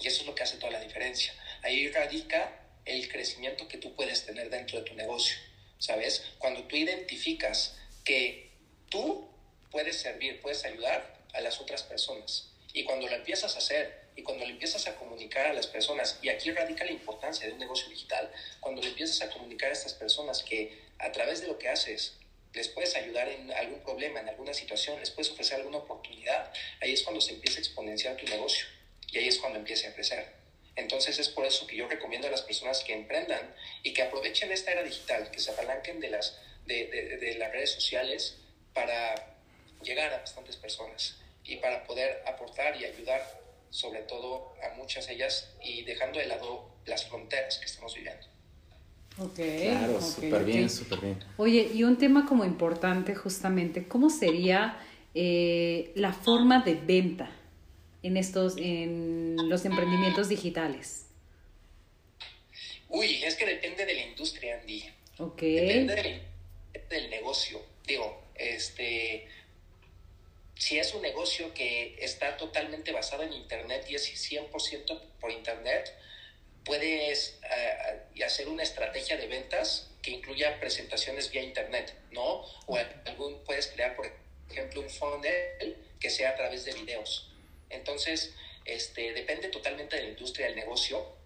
[0.00, 1.34] y eso es lo que hace toda la diferencia.
[1.62, 2.52] Ahí radica
[2.84, 5.36] el crecimiento que tú puedes tener dentro de tu negocio,
[5.78, 6.24] ¿sabes?
[6.38, 8.50] Cuando tú identificas que
[8.88, 9.28] tú
[9.70, 12.52] puedes servir, puedes ayudar a las otras personas.
[12.72, 16.18] Y cuando lo empiezas a hacer y cuando le empiezas a comunicar a las personas,
[16.22, 19.72] y aquí radica la importancia de un negocio digital, cuando le empiezas a comunicar a
[19.72, 22.14] estas personas que a través de lo que haces
[22.52, 26.92] les puedes ayudar en algún problema, en alguna situación, les puedes ofrecer alguna oportunidad, ahí
[26.92, 28.66] es cuando se empieza a exponenciar tu negocio.
[29.12, 30.26] Y ahí es cuando empieza a crecer.
[30.74, 34.50] Entonces es por eso que yo recomiendo a las personas que emprendan y que aprovechen
[34.50, 38.36] esta era digital, que se apalanquen de las, de, de, de las redes sociales
[38.74, 39.36] para
[39.82, 41.16] llegar a bastantes personas
[41.48, 43.22] y para poder aportar y ayudar
[43.70, 48.26] sobre todo a muchas de ellas y dejando de lado las fronteras que estamos viviendo.
[49.18, 49.34] Ok.
[49.34, 50.52] Claro, okay, súper okay.
[50.52, 51.24] bien, súper bien.
[51.36, 54.78] Oye, y un tema como importante justamente, ¿cómo sería
[55.14, 57.30] eh, la forma de venta?
[58.02, 61.06] en estos en los emprendimientos digitales?
[62.88, 64.84] Uy, es que depende de la industria, Andy.
[65.18, 65.40] Ok.
[65.42, 66.22] Depende del,
[66.88, 67.60] del negocio.
[67.86, 69.26] Digo, este
[70.58, 75.96] si es un negocio que está totalmente basado en internet y es 100% por internet,
[76.64, 82.44] puedes uh, hacer una estrategia de ventas que incluya presentaciones vía internet, ¿no?
[82.66, 84.10] O algún, puedes crear, por
[84.50, 87.30] ejemplo, un funnel que sea a través de videos.
[87.70, 91.16] Entonces, este, depende totalmente de la industria del negocio.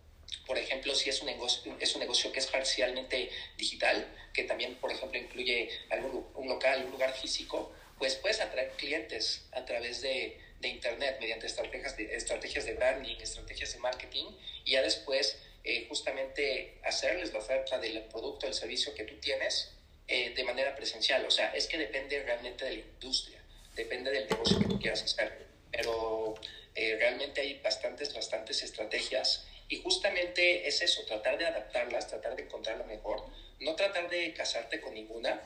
[0.46, 4.76] Por ejemplo, si es un negocio, es un negocio que es parcialmente digital, que también,
[4.76, 10.00] por ejemplo, incluye algún, un local, un lugar físico, pues puedes atraer clientes a través
[10.00, 14.26] de, de Internet mediante estrategias de, estrategias de branding, estrategias de marketing,
[14.64, 19.70] y ya después eh, justamente hacerles la oferta del producto, del servicio que tú tienes
[20.08, 21.24] eh, de manera presencial.
[21.24, 23.40] O sea, es que depende realmente de la industria,
[23.76, 26.34] depende del negocio que tú quieras hacer pero
[26.74, 32.42] eh, realmente hay bastantes, bastantes estrategias y justamente es eso, tratar de adaptarlas, tratar de
[32.42, 33.24] encontrar lo mejor,
[33.60, 35.40] no tratar de casarte con ninguna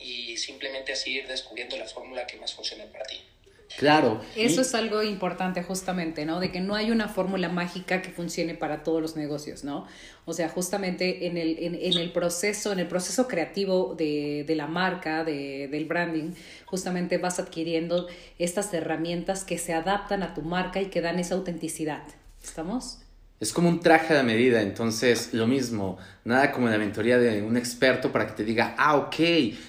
[0.00, 3.20] y simplemente así ir descubriendo la fórmula que más funcione para ti.
[3.76, 4.20] Claro.
[4.34, 4.64] Eso y...
[4.64, 6.40] es algo importante justamente, ¿no?
[6.40, 9.86] De que no hay una fórmula mágica que funcione para todos los negocios, ¿no?
[10.24, 14.56] O sea, justamente en el, en, en el proceso, en el proceso creativo de, de
[14.56, 16.32] la marca, de, del branding,
[16.64, 18.08] justamente vas adquiriendo
[18.38, 22.02] estas herramientas que se adaptan a tu marca y que dan esa autenticidad.
[22.42, 23.00] ¿Estamos?
[23.40, 27.56] Es como un traje de medida, entonces lo mismo, nada como la mentoría de un
[27.56, 29.14] experto para que te diga, ah, ok,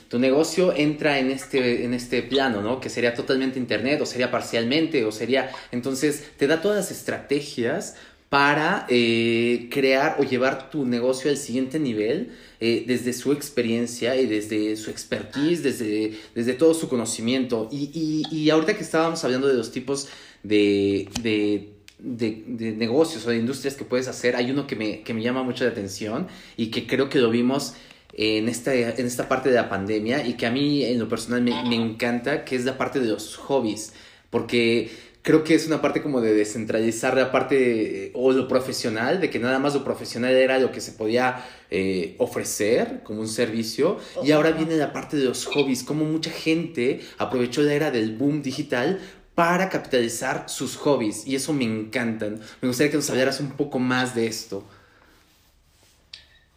[0.08, 2.80] tu negocio entra en este, en este plano, ¿no?
[2.80, 7.96] Que sería totalmente internet o sería parcialmente o sería, entonces te da todas las estrategias
[8.30, 14.26] para eh, crear o llevar tu negocio al siguiente nivel eh, desde su experiencia y
[14.26, 17.70] desde su expertise, desde, desde todo su conocimiento.
[17.72, 20.10] Y, y, y ahorita que estábamos hablando de los tipos
[20.44, 25.02] de, de de, de, negocios o de industrias que puedes hacer, hay uno que me,
[25.02, 27.76] que me llama mucho la atención y que creo que lo vimos
[28.14, 31.42] en esta, en esta parte de la pandemia y que a mí en lo personal
[31.42, 33.94] me, me encanta, que es la parte de los hobbies,
[34.30, 34.90] porque
[35.22, 39.40] creo que es una parte como de descentralizar la parte o lo profesional, de que
[39.40, 44.32] nada más lo profesional era lo que se podía eh, ofrecer como un servicio, y
[44.32, 48.42] ahora viene la parte de los hobbies, como mucha gente aprovechó la era del boom
[48.42, 49.00] digital
[49.40, 52.46] para capitalizar sus hobbies, y eso me encantan.
[52.60, 54.70] Me gustaría que nos hablaras un poco más de esto.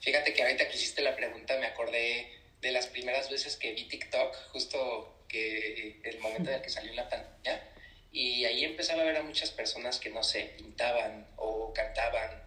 [0.00, 2.26] Fíjate que ahorita que hiciste la pregunta me acordé
[2.60, 6.92] de las primeras veces que vi TikTok, justo que el momento en el que salió
[6.94, 7.62] la pantalla,
[8.10, 12.42] y ahí empezaba a ver a muchas personas que, no sé, pintaban o cantaban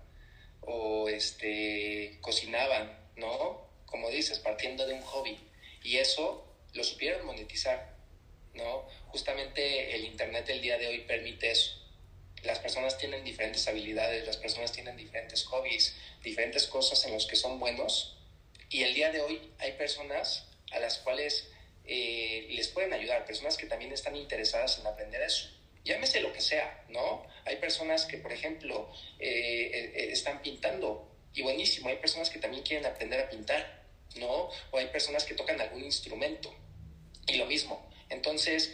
[0.59, 3.69] o este, cocinaban, ¿no?
[3.85, 5.39] Como dices, partiendo de un hobby.
[5.81, 7.95] Y eso lo supieron monetizar,
[8.53, 8.85] ¿no?
[9.15, 11.85] Justamente el Internet del día de hoy permite eso
[12.43, 17.37] las personas tienen diferentes habilidades, las personas tienen diferentes hobbies, diferentes cosas en los que
[17.37, 18.17] son buenos.
[18.69, 21.47] Y el día de hoy hay personas a las cuales
[21.85, 25.49] eh, les pueden ayudar, personas que también están interesadas en aprender eso.
[25.85, 27.25] Llámese lo que sea, ¿no?
[27.45, 31.87] Hay personas que, por ejemplo, eh, eh, están pintando y buenísimo.
[31.87, 33.85] Hay personas que también quieren aprender a pintar,
[34.17, 34.49] ¿no?
[34.71, 36.53] O hay personas que tocan algún instrumento
[37.27, 37.94] y lo mismo.
[38.09, 38.73] Entonces,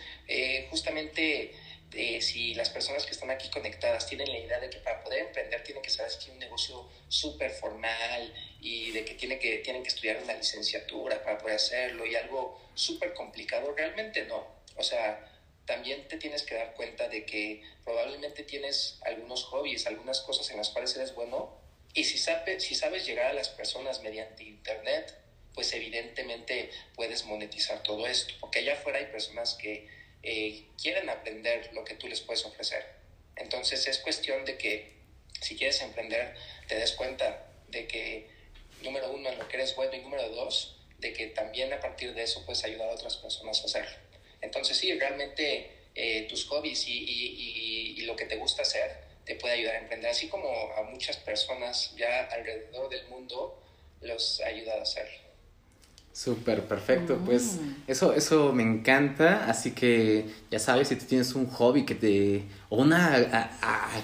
[0.70, 1.54] justamente
[1.94, 5.28] eh, si las personas que están aquí conectadas tienen la idea de que para poder
[5.28, 9.84] emprender tienen que saber que un negocio súper formal y de que, tiene que tienen
[9.84, 14.48] que estudiar una licenciatura para poder hacerlo y algo súper complicado, realmente no.
[14.78, 15.28] O sea,
[15.66, 20.58] también te tienes que dar cuenta de que probablemente tienes algunos hobbies, algunas cosas en
[20.58, 21.58] las cuales eres bueno
[21.94, 25.14] y si, sabe, si sabes llegar a las personas mediante Internet,
[25.54, 29.88] pues evidentemente puedes monetizar todo esto, porque allá afuera hay personas que
[30.24, 32.86] eh, quieren aprender lo que tú les puedes ofrecer.
[33.36, 34.94] Entonces es cuestión de que
[35.42, 36.36] si quieres emprender,
[36.68, 38.30] te des cuenta de que,
[38.84, 42.14] número uno, en lo que eres bueno y número dos, de que también a partir
[42.14, 43.98] de eso puedes ayudar a otras personas a hacerlo.
[44.42, 49.36] Entonces sí, realmente eh, tus hobbies y, y, y, lo que te gusta hacer te
[49.36, 53.62] puede ayudar a emprender, así como a muchas personas ya alrededor del mundo
[54.02, 55.31] los ha ayudado a hacerlo.
[56.14, 57.18] Súper, perfecto.
[57.26, 57.76] Pues mm.
[57.88, 59.46] eso, eso me encanta.
[59.46, 62.44] Así que ya sabes, si tú tienes un hobby que te.
[62.70, 63.50] o una.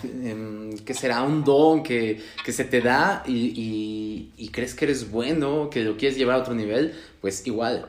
[0.04, 4.86] Em, que será un don que, que se te da y, y, y, crees que
[4.86, 7.88] eres bueno, que lo quieres llevar a otro nivel, pues igual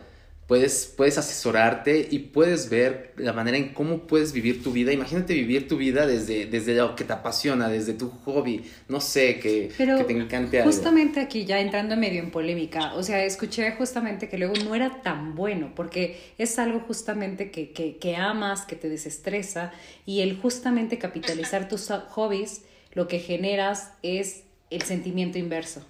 [0.48, 4.92] puedes, puedes asesorarte y puedes ver la manera en cómo puedes vivir tu vida.
[4.92, 9.38] Imagínate vivir tu vida desde, desde lo que te apasiona, desde tu hobby, no sé,
[9.38, 10.72] que, que te encante algo.
[10.72, 15.02] Justamente aquí, ya entrando medio en polémica, o sea, escuché justamente que luego no era
[15.02, 19.70] tan bueno, porque es algo justamente que, que, que amas, que te desestresa,
[20.06, 22.62] y el justamente capitalizar tus hobbies,
[22.94, 25.84] lo que generas es el sentimiento inverso.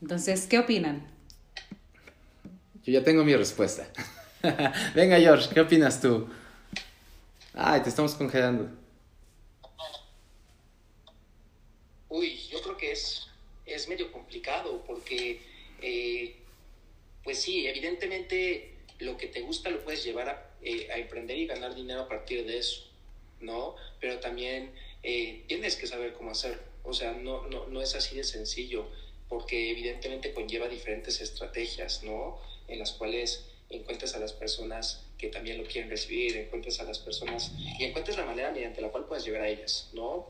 [0.00, 1.11] Entonces, ¿qué opinan?
[2.84, 3.88] Yo ya tengo mi respuesta.
[4.94, 6.28] Venga, George, ¿qué opinas tú?
[7.54, 8.68] Ay, te estamos congelando.
[12.08, 13.28] Uy, yo creo que es,
[13.66, 15.40] es medio complicado porque,
[15.80, 16.34] eh,
[17.22, 21.46] pues sí, evidentemente lo que te gusta lo puedes llevar a, eh, a, emprender y
[21.46, 22.90] ganar dinero a partir de eso,
[23.40, 23.76] ¿no?
[24.00, 24.72] Pero también
[25.04, 26.62] eh, tienes que saber cómo hacerlo.
[26.82, 28.88] O sea, no, no, no es así de sencillo
[29.28, 32.40] porque evidentemente conlleva diferentes estrategias, ¿no?
[32.72, 36.98] En las cuales encuentres a las personas que también lo quieren recibir, encuentres a las
[36.98, 40.28] personas y encuentres la manera mediante la cual puedes llegar a ellas, ¿no?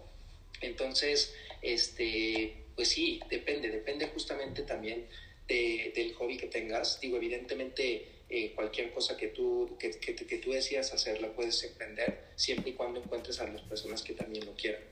[0.61, 5.07] Entonces, este, pues sí, depende, depende justamente también
[5.49, 7.01] de, del hobby que tengas.
[7.01, 11.63] Digo, evidentemente, eh, cualquier cosa que tú, que, que, que tú decidas hacer la puedes
[11.65, 14.83] emprender siempre y cuando encuentres a las personas que también lo quieran.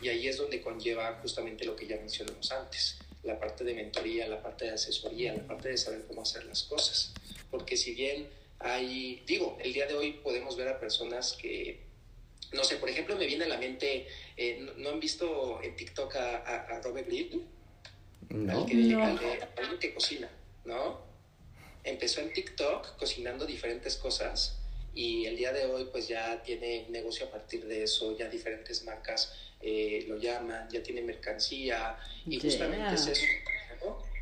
[0.00, 4.26] Y ahí es donde conlleva justamente lo que ya mencionamos antes la parte de mentoría,
[4.26, 7.12] la parte de asesoría, la parte de saber cómo hacer las cosas.
[7.50, 11.80] Porque si bien hay, digo, el día de hoy podemos ver a personas que,
[12.52, 16.16] no sé, por ejemplo, me viene a la mente, eh, ¿no, han visto en TikTok
[16.16, 17.46] a, Robert Grill?
[18.30, 18.60] No.
[18.60, 20.28] Al que, que cocina,
[20.64, 21.00] ¿no?
[21.84, 24.58] Empezó en TikTok cocinando diferentes cosas
[24.94, 28.84] y el día de hoy pues ya tiene negocio a partir de eso, ya diferentes
[28.84, 33.26] marcas eh, lo llaman, ya tiene mercancía y justamente es eso.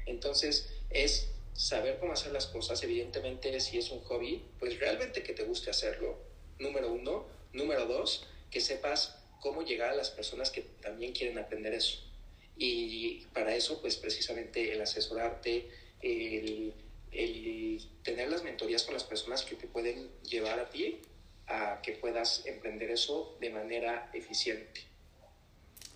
[0.07, 5.33] Entonces es saber cómo hacer las cosas, evidentemente si es un hobby, pues realmente que
[5.33, 6.19] te guste hacerlo,
[6.59, 7.37] número uno.
[7.53, 12.01] Número dos, que sepas cómo llegar a las personas que también quieren aprender eso.
[12.59, 15.71] Y para eso, pues precisamente el asesorarte,
[16.03, 16.75] el,
[17.13, 21.01] el tener las mentorías con las personas que te pueden llevar a ti
[21.47, 24.83] a que puedas emprender eso de manera eficiente.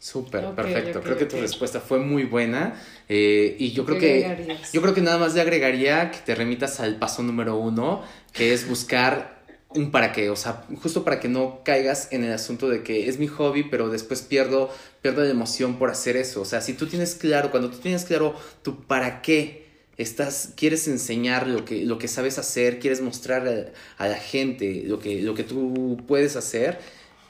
[0.00, 1.02] Súper, perfecto.
[1.02, 2.80] creo que tu respuesta fue muy buena.
[3.06, 4.56] Eh, y yo creo que.
[4.72, 8.54] Yo creo que nada más le agregaría que te remitas al paso número uno, que
[8.54, 10.30] es buscar un para qué.
[10.30, 13.64] O sea, justo para que no caigas en el asunto de que es mi hobby,
[13.64, 14.70] pero después pierdo,
[15.02, 16.40] pierdo la emoción por hacer eso.
[16.40, 19.66] O sea, si tú tienes claro, cuando tú tienes claro tu para qué,
[19.98, 24.82] estás, quieres enseñar lo que, lo que sabes hacer, quieres mostrar a, a la gente
[24.86, 26.78] lo que, lo que tú puedes hacer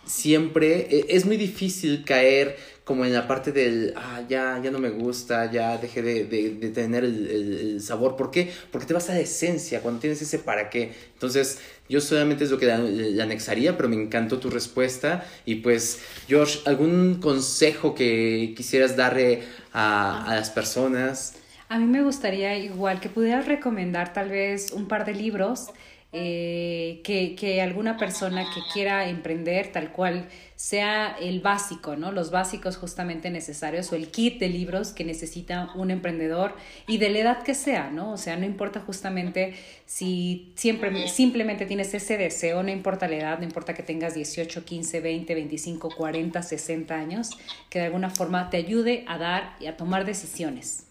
[0.05, 2.57] siempre e, es muy difícil caer
[2.91, 6.69] como en la parte del, ah, ya, ya no me gusta, ya dejé de, de,
[6.71, 8.17] tener el, sabor.
[8.17, 8.51] ¿Por qué?
[8.73, 10.93] Porque te vas a la esencia cuando tienes ese para qué.
[11.13, 15.25] Entonces, yo solamente es lo que le, anexaría, pero me encantó tu respuesta.
[15.45, 21.35] Y pues, George, ¿algún consejo que quisieras darle a, a las personas?
[21.69, 25.69] A mí me gustaría igual que pudieras recomendar tal vez un par de libros
[26.13, 32.11] eh, que, que, alguna persona que quiera emprender tal cual sea el básico, ¿no?
[32.11, 36.57] Los básicos justamente necesarios o el kit de libros que necesita un emprendedor
[36.89, 38.11] y de la edad que sea, ¿no?
[38.11, 39.55] O sea, no importa justamente
[39.87, 44.65] si siempre, simplemente tienes ese deseo, no importa la edad, no importa que tengas 18,
[44.65, 47.31] 15, 20, 25, 40, 60 años,
[47.71, 50.90] que de alguna forma te ayude a dar y a tomar decisiones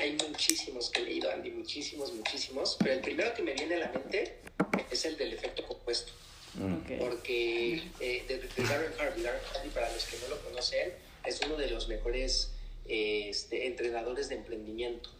[0.00, 3.78] hay muchísimos que he leído, Andy, muchísimos, muchísimos, pero el primero que me viene a
[3.80, 4.38] la mente
[4.90, 6.12] es el del efecto compuesto.
[6.54, 6.98] Mm.
[6.98, 10.94] Porque eh, de, Darren Harvey, Darren Harvey, para los que no lo conocen,
[11.24, 12.52] es uno de los mejores
[12.86, 15.10] eh, este, entrenadores de emprendimiento.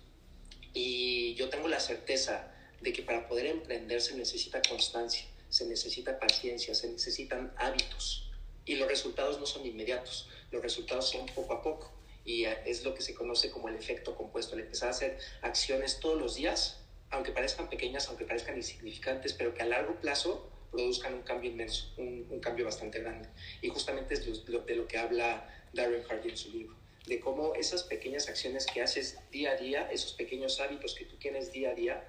[0.73, 2.51] Y yo tengo la certeza
[2.81, 8.31] de que para poder emprender se necesita constancia, se necesita paciencia, se necesitan hábitos.
[8.65, 12.00] Y los resultados no son inmediatos, los resultados son poco a poco
[12.31, 15.99] y es lo que se conoce como el efecto compuesto, el empezar a hacer acciones
[15.99, 21.15] todos los días, aunque parezcan pequeñas, aunque parezcan insignificantes, pero que a largo plazo produzcan
[21.15, 23.29] un cambio inmenso, un, cambio bastante grande.
[23.63, 25.29] Y justamente es de lo que habla
[25.73, 26.77] Darren Hardy en su libro,
[27.07, 31.17] de cómo esas pequeñas acciones que haces día a día, esos pequeños hábitos que tú
[31.17, 32.09] tienes día a día,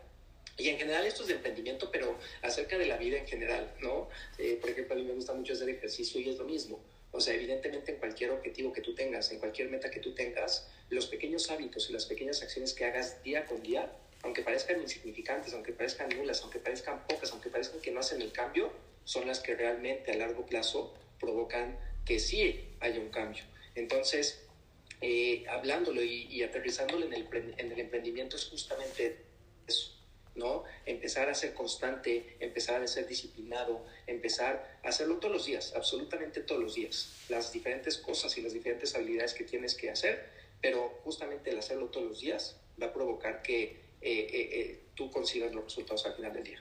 [0.57, 4.09] y en general esto es de emprendimiento, pero acerca de la vida en general, ¿no?
[4.37, 6.79] Eh, por ejemplo, a mí me gusta mucho hacer ejercicio y es lo mismo.
[7.11, 10.67] O sea, evidentemente en cualquier objetivo que tú tengas, en cualquier meta que tú tengas,
[10.89, 13.91] los pequeños hábitos y las pequeñas acciones que hagas día con día,
[14.23, 18.31] aunque parezcan insignificantes, aunque parezcan nulas, aunque parezcan pocas, aunque parezcan que no hacen el
[18.31, 18.71] cambio,
[19.03, 23.43] son las que realmente a largo plazo provocan que sí haya un cambio.
[23.75, 24.43] Entonces,
[25.01, 29.17] eh, hablándolo y, y aterrizándolo en en el emprendimiento es justamente
[29.67, 30.00] eso
[30.35, 30.63] ¿no?
[30.85, 36.41] Empezar a ser constante, empezar a ser disciplinado, empezar a hacerlo todos los días, absolutamente
[36.41, 40.29] todos los días, las diferentes cosas y las diferentes habilidades que tienes que hacer,
[40.61, 45.11] pero justamente el hacerlo todos los días va a provocar que eh, eh, eh, tú
[45.11, 46.59] consigas los resultados al final del día.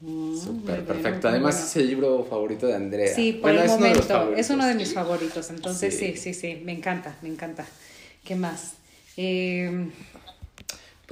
[0.00, 1.28] Mm, Súper, perfecto.
[1.28, 3.14] Además es el libro favorito de Andrea.
[3.14, 4.34] Sí, por el momento.
[4.36, 5.48] es uno de mis favoritos.
[5.50, 6.16] Entonces, sí.
[6.16, 7.64] sí, sí, me encanta, me encanta.
[8.24, 8.74] ¿Qué más?
[9.16, 9.90] Eh,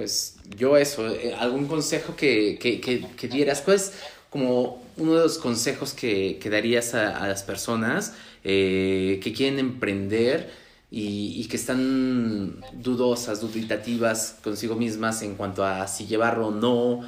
[0.00, 3.92] pues yo eso, eh, algún consejo que, que, que, dieras, pues
[4.30, 10.50] como uno de los consejos que, que darías a, las personas eh, que quieren emprender
[10.90, 17.06] y, y, que están dudosas, duditativas consigo mismas en cuanto a si llevarlo o no,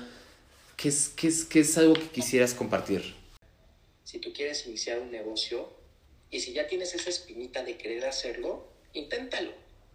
[0.77, 3.15] ¿qué es, qué es, qué es algo que quisieras compartir?
[4.05, 5.73] Si tú quieres iniciar un negocio
[6.31, 9.53] y si ya tienes esa espinita de querer hacerlo, inténtalo,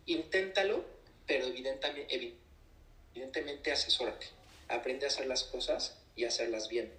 [0.07, 0.83] inténtalo,
[1.27, 2.37] pero evidentemente
[3.17, 4.27] evidentemente asesórate,
[4.67, 6.91] aprende a hacer las cosas y hacerlas bien,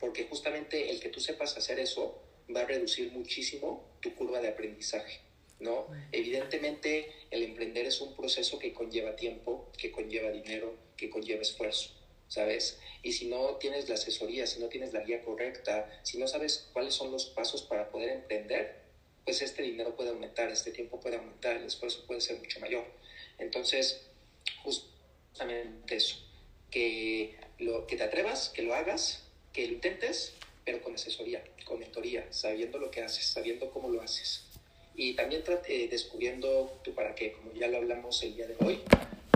[0.00, 2.22] porque justamente el que tú sepas hacer eso
[2.54, 5.20] va a reducir muchísimo tu curva de aprendizaje.
[5.58, 5.86] ¿no?
[6.12, 11.90] Evidentemente el emprender es un proceso que conlleva tiempo, que conlleva dinero, que conlleva esfuerzo,
[12.28, 12.78] ¿sabes?
[13.02, 16.68] Y si no tienes la asesoría, si no tienes la guía correcta, si no sabes
[16.72, 18.82] cuáles son los pasos para poder emprender,
[19.24, 22.84] pues este dinero puede aumentar, este tiempo puede aumentar, el esfuerzo puede ser mucho mayor.
[23.38, 24.02] Entonces,
[24.62, 24.95] justo
[25.36, 26.16] justamente eso,
[26.70, 29.22] que, lo, que te atrevas, que lo hagas,
[29.52, 30.32] que lo intentes,
[30.64, 34.44] pero con asesoría, con mentoría, sabiendo lo que haces, sabiendo cómo lo haces.
[34.94, 38.80] Y también eh, descubriendo tu para qué, como ya lo hablamos el día de hoy,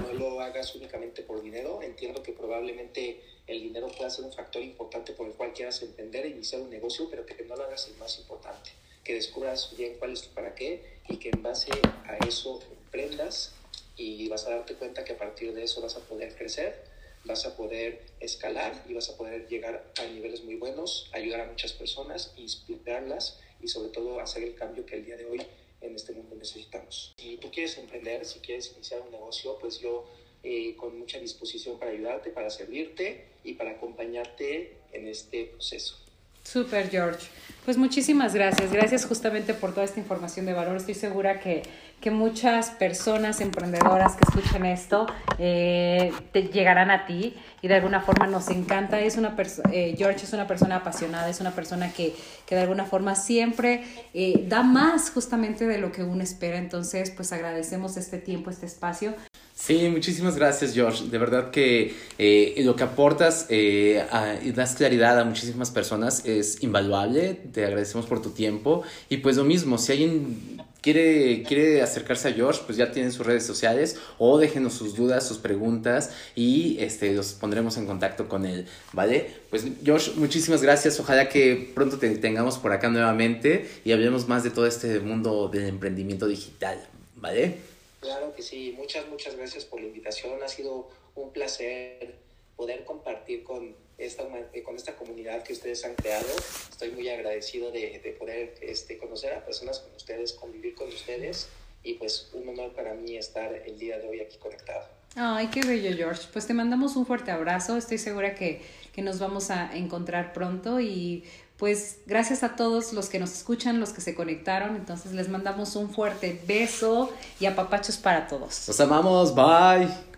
[0.01, 1.83] no lo hagas únicamente por dinero.
[1.83, 6.25] Entiendo que probablemente el dinero pueda ser un factor importante por el cual quieras emprender
[6.25, 8.71] e iniciar un negocio, pero que no lo hagas el más importante.
[9.05, 11.71] Que descubras bien cuál es tu para qué y que en base
[12.07, 13.55] a eso emprendas
[14.01, 16.83] y vas a darte cuenta que a partir de eso vas a poder crecer,
[17.25, 21.47] vas a poder escalar y vas a poder llegar a niveles muy buenos, ayudar a
[21.47, 25.43] muchas personas, inspirarlas y sobre todo hacer el cambio que el día de hoy
[25.83, 27.15] en este mundo necesitamos.
[27.19, 30.07] Si tú quieres emprender, si quieres iniciar un negocio, pues yo
[30.43, 35.99] eh, con mucha disposición para ayudarte, para servirte y para acompañarte en este proceso.
[36.43, 37.29] Super, George.
[37.65, 38.73] Pues muchísimas gracias.
[38.73, 40.77] Gracias justamente por toda esta información de valor.
[40.77, 41.63] Estoy segura que,
[42.01, 45.07] que muchas personas emprendedoras que escuchen esto
[45.39, 49.01] eh, te llegarán a ti y de alguna forma nos encanta.
[49.01, 49.37] Es una
[49.71, 52.15] eh, George es una persona apasionada, es una persona que,
[52.47, 53.85] que de alguna forma siempre
[54.15, 56.59] eh, da más justamente de lo que uno espera.
[56.59, 59.15] Entonces, pues agradecemos este tiempo, este espacio.
[59.55, 61.09] Sí, muchísimas gracias, George.
[61.11, 64.03] De verdad que eh, lo que aportas eh,
[64.43, 67.35] y das claridad a muchísimas personas es invaluable.
[67.53, 68.85] Te agradecemos por tu tiempo.
[69.11, 73.27] Y pues lo mismo, si alguien quiere, quiere acercarse a George, pues ya tienen sus
[73.27, 78.47] redes sociales o déjenos sus dudas, sus preguntas y este, los pondremos en contacto con
[78.47, 79.31] él, ¿vale?
[79.51, 80.99] Pues George, muchísimas gracias.
[81.01, 85.49] Ojalá que pronto te tengamos por acá nuevamente y hablemos más de todo este mundo
[85.49, 87.57] del emprendimiento digital, ¿vale?
[88.01, 90.43] Claro que sí, muchas, muchas gracias por la invitación.
[90.43, 92.15] Ha sido un placer
[92.57, 94.25] poder compartir con esta,
[94.65, 96.29] con esta comunidad que ustedes han creado.
[96.71, 101.49] Estoy muy agradecido de, de poder este, conocer a personas como ustedes, convivir con ustedes
[101.83, 104.85] y pues un honor para mí estar el día de hoy aquí conectado.
[105.17, 106.29] Ay, qué bello, George.
[106.33, 107.77] Pues te mandamos un fuerte abrazo.
[107.77, 111.25] Estoy segura que, que nos vamos a encontrar pronto y
[111.57, 114.77] pues gracias a todos los que nos escuchan, los que se conectaron.
[114.77, 118.69] Entonces les mandamos un fuerte beso y apapachos para todos.
[118.69, 120.10] Los amamos, bye.